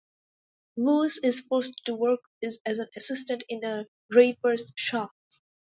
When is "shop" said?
4.75-5.11